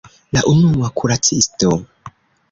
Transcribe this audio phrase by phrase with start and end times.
[0.35, 1.69] La unua kuracisto!